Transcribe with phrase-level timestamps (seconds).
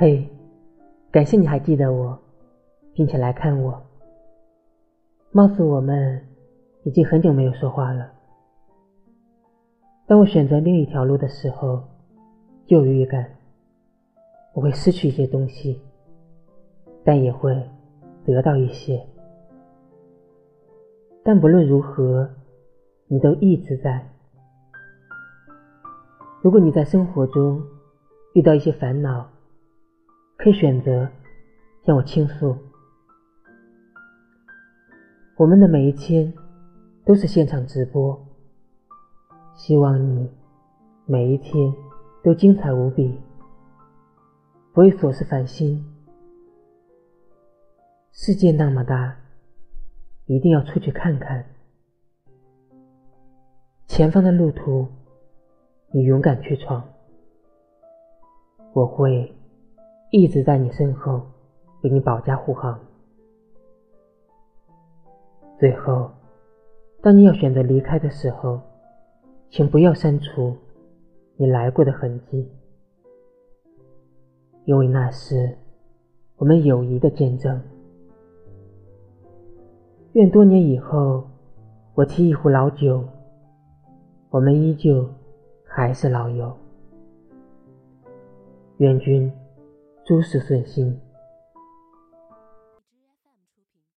[0.00, 0.30] 嘿，
[1.10, 2.16] 感谢你还记得我，
[2.94, 3.82] 并且来看我。
[5.32, 6.24] 貌似我们
[6.84, 8.08] 已经很久没有说话了。
[10.06, 11.82] 当我选择另一条路的时候，
[12.64, 13.28] 就有预感，
[14.54, 15.82] 我会失去一些东西，
[17.02, 17.60] 但也会
[18.24, 19.04] 得到一些。
[21.24, 22.30] 但不论如何，
[23.08, 24.08] 你都一直在。
[26.40, 27.60] 如果你在生活中
[28.34, 29.28] 遇到一些烦恼，
[30.38, 31.08] 可以选择
[31.84, 32.56] 向我倾诉。
[35.36, 36.32] 我们的每一天
[37.04, 38.24] 都是现场直播，
[39.56, 40.30] 希望你
[41.06, 41.74] 每一天
[42.22, 43.20] 都精彩无比，
[44.72, 45.84] 不会琐事烦心。
[48.12, 49.16] 世界那么大，
[50.26, 51.44] 一定要出去看看。
[53.88, 54.86] 前方的路途，
[55.90, 56.88] 你勇敢去闯，
[58.72, 59.34] 我会。
[60.10, 61.20] 一直在你身后，
[61.82, 62.80] 为你保驾护航。
[65.58, 66.10] 最后，
[67.02, 68.60] 当你要选择离开的时候，
[69.50, 70.56] 请不要删除
[71.36, 72.50] 你来过的痕迹，
[74.64, 75.58] 因为那是
[76.36, 77.60] 我们友谊的见证。
[80.12, 81.22] 愿多年以后，
[81.94, 83.04] 我提一壶老酒，
[84.30, 85.06] 我们依旧
[85.66, 86.56] 还是老友。
[88.78, 89.30] 愿君。
[90.08, 90.98] 诸事顺心。